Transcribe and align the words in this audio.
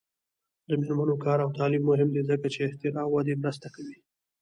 د 0.67 0.69
میرمنو 0.79 1.15
کار 1.25 1.37
او 1.45 1.49
تعلیم 1.57 1.83
مهم 1.91 2.09
دی 2.15 2.21
ځکه 2.29 2.47
چې 2.53 2.59
اختراع 2.67 3.07
ودې 3.09 3.33
مرسته 3.43 3.67
کوي. 3.75 3.97